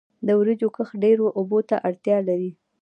[0.25, 2.51] د وریجو کښت ډیرو اوبو ته اړتیا لري.